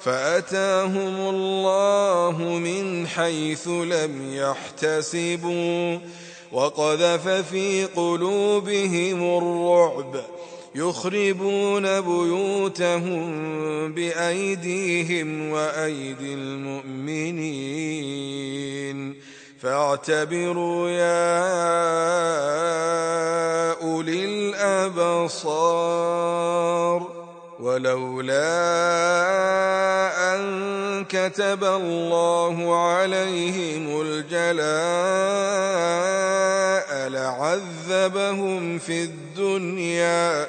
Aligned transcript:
فأتاهم 0.00 1.34
الله 1.34 2.36
من 2.40 3.06
حيث 3.06 3.68
لم 3.68 4.34
يحتسبوا. 4.34 5.98
وقذف 6.52 7.28
في 7.28 7.84
قلوبهم 7.84 9.38
الرعب. 9.38 10.24
يخربون 10.74 12.00
بيوتهم 12.00 13.24
بأيديهم 13.94 15.50
وأيدي 15.50 16.34
المؤمنين. 16.34 17.74
فاعتبروا 19.60 20.88
يا 20.88 21.34
أولي 23.82 24.24
الأبصار. 24.24 25.94
ولولا 27.60 28.44
أن 30.34 31.04
كتب 31.04 31.64
الله 31.64 32.86
عليهم 32.86 34.00
الجلاء 34.00 34.74
لعذبهم 37.08 38.78
في 38.78 39.02
الدنيا. 39.02 40.48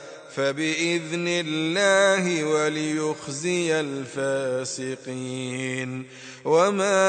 فبإذن 0.35 1.27
الله 1.27 2.43
وليخزي 2.43 3.79
الفاسقين. 3.79 5.11
وما 6.45 7.01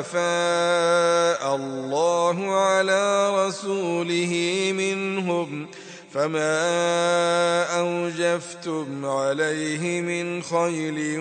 أفاء 0.00 1.56
الله 1.56 2.54
على 2.54 3.30
رسوله 3.46 4.32
منهم 4.74 5.66
فما 6.12 7.64
أوجفتم 7.78 9.06
عليه 9.06 10.00
من 10.00 10.42
خيل 10.42 11.18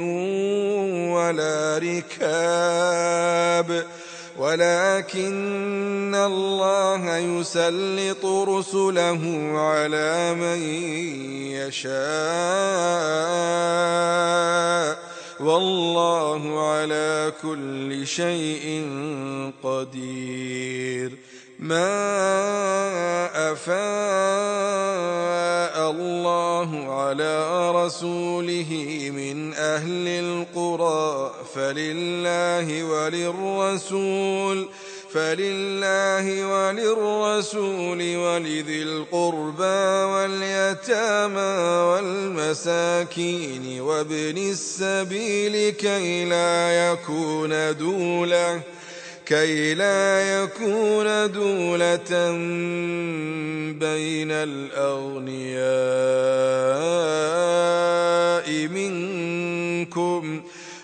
ولا 1.14 1.78
ركاب. 1.78 3.86
ولكن 4.38 6.16
الله 6.16 7.18
يسلط 7.18 8.26
رسله 8.26 9.52
على 9.60 10.34
من 10.34 10.60
يشاء. 11.52 11.96
والله 15.40 16.70
على 16.70 17.34
كل 17.42 18.08
شيء 18.08 18.88
قدير. 19.64 21.12
ما 21.60 23.52
أفاء 23.52 23.76
الله 25.92 26.94
على 26.94 27.72
رسوله 27.72 28.72
من 29.16 29.54
أهل 29.54 30.08
القرى 30.08 31.35
فلله 31.56 32.84
وللرسول 32.84 34.70
فلله 35.14 36.46
وللرسول 36.46 38.16
ولذي 38.18 38.84
القربى 38.84 40.04
واليتامى 40.12 41.58
والمساكين 41.90 43.82
وابن 43.82 44.38
السبيل 44.38 45.70
كي 45.70 46.26
لا 46.26 46.92
يكون 46.92 47.78
دولة 47.78 48.62
كي 49.26 49.74
لا 49.74 50.44
يكون 50.44 51.32
دولة 51.32 52.32
بين 53.80 54.32
الأغنياء 54.32 55.66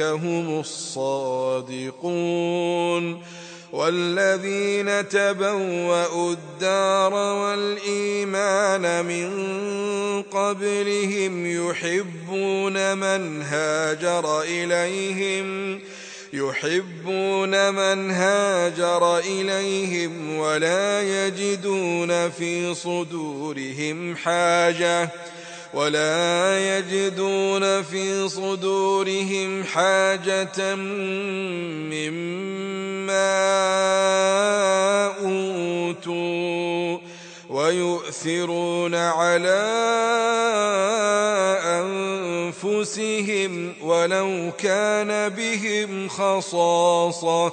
هم 0.00 0.60
الصادقون 0.60 1.86
والذين 3.72 5.08
تبوأوا 5.08 6.32
الدار 6.32 7.14
والإيمان 7.14 9.04
من 9.04 9.28
قبلهم 10.22 11.46
يحبون 11.46 12.98
من 12.98 13.42
هاجر 13.42 14.42
إليهم 14.42 15.80
يحبون 16.32 17.70
من 17.74 18.10
هاجر 18.10 19.18
إليهم 19.18 20.36
ولا 20.38 21.02
يجدون 21.02 22.30
في 22.30 22.74
صدورهم 22.74 24.16
حاجة. 24.16 25.10
ولا 25.76 26.78
يجدون 26.78 27.82
في 27.82 28.28
صدورهم 28.28 29.64
حاجة 29.64 30.74
مما 31.92 32.46
أوتوا 35.20 36.98
ويؤثرون 37.48 38.94
على 38.94 39.62
أنفسهم 42.56 43.74
ولو 43.82 44.52
كان 44.58 45.28
بهم 45.28 46.08
خصاصة 46.08 47.52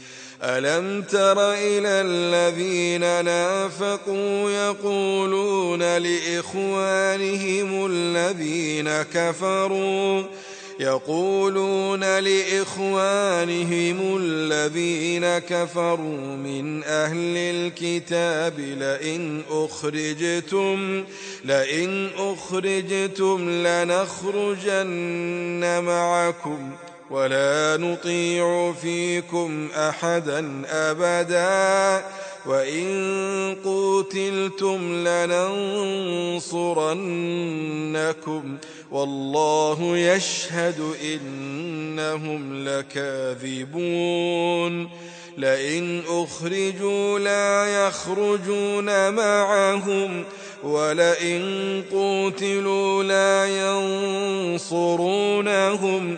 ألم 0.43 1.01
تر 1.01 1.53
إلى 1.53 2.01
الذين 2.01 3.25
نافقوا 3.25 4.51
يقولون 4.51 5.97
لإخوانهم 5.97 7.85
الذين 7.91 8.89
كفروا 9.01 10.23
يقولون 10.79 12.19
لإخوانهم 12.19 14.17
الذين 14.17 15.39
كفروا 15.39 16.35
من 16.35 16.83
أهل 16.83 17.37
الكتاب 17.37 18.59
لئن 18.59 19.41
أخرجتم 19.49 21.03
لئن 21.45 22.09
أخرجتم 22.17 23.49
لنخرجن 23.67 24.83
معكم. 25.83 26.71
ولا 27.11 27.77
نطيع 27.77 28.73
فيكم 28.81 29.69
أحدا 29.75 30.61
أبدا. 30.69 32.05
وإن 32.45 33.55
قتلتم 33.65 35.07
لننصرنكم 35.07 36.57
والله 38.91 39.97
يشهد 39.97 40.93
إنهم 41.03 42.67
لكاذبون. 42.67 44.89
لئن 45.37 46.01
أخرجوا 46.07 47.19
لا 47.19 47.87
يخرجون 47.87 49.13
معهم 49.13 50.23
ولئن 50.63 51.41
قتلوا 51.91 53.03
لا 53.03 53.47
ينصرونهم 54.59 56.17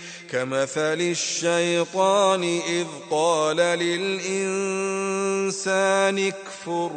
كمثل 0.31 1.01
الشيطان 1.01 2.43
إذ 2.43 2.87
قال 3.09 3.57
للإنسان 3.57 5.07
اكفر 6.17 6.91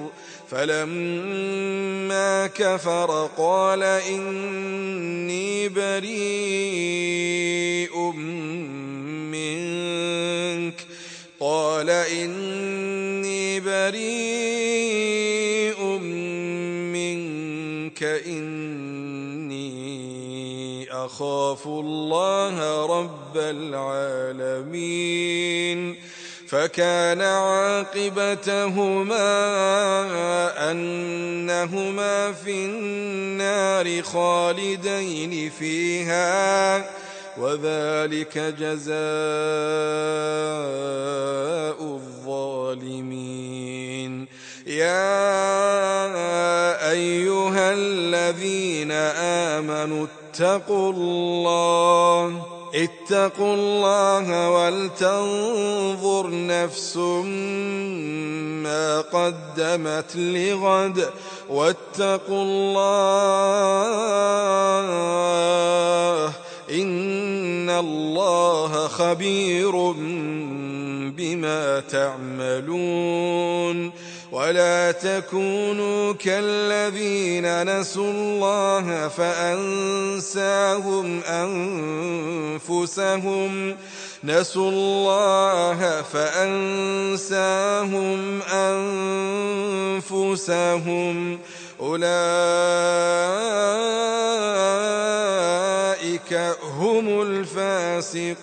فلما 0.50 2.47
كفر 2.47 3.31
قال 3.37 3.83
إني 3.83 5.69
بريء 5.69 6.12
منك 9.33 10.87
قال 11.41 11.91
إني 11.91 13.61
بريء 13.61 15.54
أخاف 21.14 21.66
الله 21.66 22.87
رب 22.87 23.37
العالمين 24.56 25.14
فكان 26.49 27.21
عاقبتهما 27.21 28.00
أنهما 30.71 32.33
في 32.33 32.50
النار 32.50 34.02
خالدين 34.02 35.50
فيها 35.50 36.76
وذلك 37.38 38.38
جزاء 38.38 38.94
الظالمين. 41.80 43.25
يا 44.66 45.04
أيها 46.90 47.73
الذين 47.73 48.90
آمنوا 49.52 50.06
اتقوا 50.35 50.93
الله 50.93 52.43
اتقوا 52.75 53.55
الله 53.55 54.50
ولتنظر 54.50 56.26
نفس 56.31 56.97
ما 58.67 59.00
قدمت 59.00 60.17
لغد. 60.17 61.11
واتقوا 61.50 62.43
الله 62.43 62.75
إن 66.71 67.71
الله 67.71 68.88
خبير 68.88 69.93
بما 71.14 71.81
تعملون. 71.81 73.25
ولا 74.35 74.93
تكونوا 74.93 76.12
كالذين 76.12 77.79
نسوا 77.79 78.11
الله 78.11 79.09
فأنساهم 79.09 81.21
أنفسهم. 82.71 83.76
نسوا 84.25 84.71
الله 84.71 86.03
فأنساهم 86.12 87.41
أنفسهم. 90.03 91.38
أولئك 91.81 92.05
هم 96.62 97.23
الفاسقون. 97.23 98.35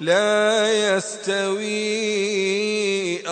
لا 0.00 0.96
يستوي 0.96 2.27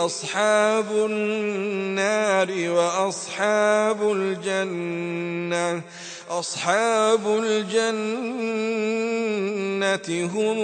أصحاب 0.07 0.91
النار 0.91 2.51
وأصحاب 2.71 4.13
الجنة 4.13 5.83
أصحاب 6.31 7.27
الجنة 7.27 7.87
هم 10.35 10.59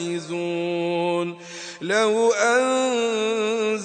الفائزون. 0.00 1.38
لو 1.80 2.32
أنزلنا 2.32 3.82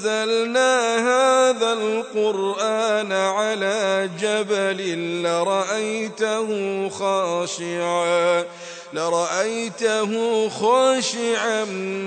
هذا 1.00 1.74
القرآن 1.74 3.12
على 3.12 4.10
جبل 4.22 5.24
لرأيته 5.24 6.50
خاشعا. 6.89 8.46
لرأيته 8.94 10.50
خاشعا 10.50 11.65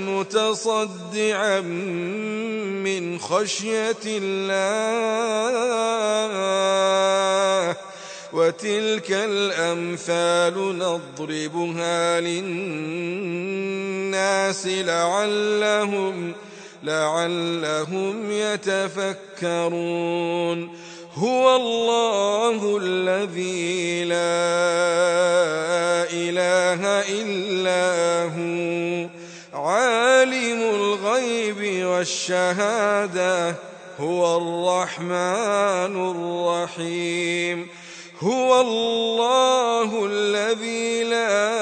متصدعا 0.08 1.60
من 1.60 3.18
خشية 3.18 3.96
الله. 4.06 5.40
وتلك 8.32 9.10
الأمثال 9.10 10.78
نضربها 10.78 12.20
للناس 12.20 13.46
لعلهم 14.66 16.32
لعلهم 16.84 18.30
يتفكرون. 18.32 19.90
هو 21.14 21.56
الله 21.56 22.78
الذي 22.82 24.04
لا 24.04 25.39
إله 26.30 26.82
إلا 27.08 28.24
هو. 28.24 29.08
عالم 29.64 30.60
الغيب 30.62 31.86
والشهادة 31.86 33.54
هو 34.00 34.36
الرحمن 34.36 36.10
الرحيم. 36.10 37.68
هو 38.20 38.60
الله 38.60 40.06
الذي 40.06 41.04
لا 41.04 41.54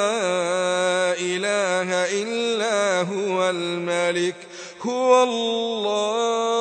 إله 1.21 1.89
إلا 2.23 3.01
هو 3.03 3.51
الملك. 3.51 4.37
هو 4.83 5.23
الله. 5.23 6.59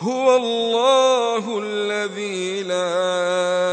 هو 0.00 0.36
الله 0.36 1.62
الذي 1.62 2.62
لا 2.62 3.63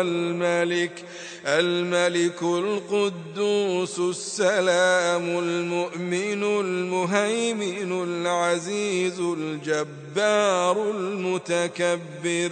الملك 0.00 1.04
الملك 1.46 2.42
القدوس 2.42 3.98
السلام 3.98 5.38
المؤمن 5.38 6.42
المهيمن 6.60 8.02
العزيز 8.04 9.20
الجبار 9.20 10.90
المتكبر 10.90 12.50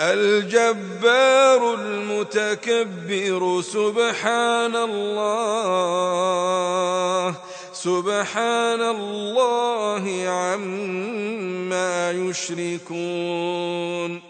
الجبار 0.00 1.74
المتكبر 1.74 3.60
سبحان 3.62 4.76
الله 4.76 6.48
سبحان 7.72 8.82
الله 8.82 10.24
عما 10.28 12.10
يشركون. 12.10 13.48